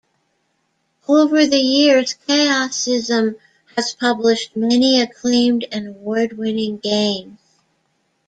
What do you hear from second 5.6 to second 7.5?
and award-winning games.